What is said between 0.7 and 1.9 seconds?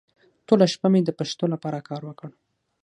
شپه مې د پښتو لپاره